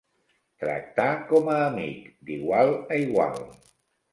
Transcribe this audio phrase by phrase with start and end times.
[0.63, 3.41] Tractar com a amic, d'igual a igual.